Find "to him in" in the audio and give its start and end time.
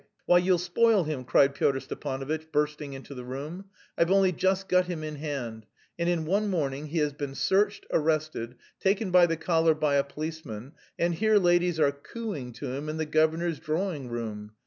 12.53-12.97